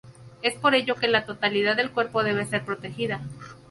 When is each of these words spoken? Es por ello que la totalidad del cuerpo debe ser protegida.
Es 0.41 0.55
por 0.55 0.73
ello 0.73 0.95
que 0.95 1.07
la 1.07 1.27
totalidad 1.27 1.75
del 1.75 1.91
cuerpo 1.91 2.23
debe 2.23 2.43
ser 2.47 2.65
protegida. 2.65 3.21